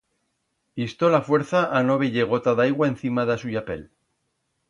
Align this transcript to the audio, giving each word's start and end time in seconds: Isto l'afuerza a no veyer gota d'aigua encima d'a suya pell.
Isto 0.87 1.09
l'afuerza 1.15 1.61
a 1.79 1.81
no 1.89 1.99
veyer 2.03 2.25
gota 2.33 2.55
d'aigua 2.61 2.89
encima 2.93 3.27
d'a 3.31 3.39
suya 3.43 3.65
pell. 3.71 3.85